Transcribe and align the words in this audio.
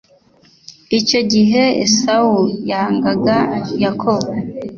Icyo 0.99 1.19
gihe 1.33 1.63
Esawu 1.85 2.39
yangaga 2.69 3.37
Yakobo 3.83 4.29